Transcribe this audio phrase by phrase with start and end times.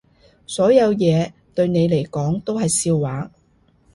[0.47, 3.29] 所有嘢對你嚟講都係笑話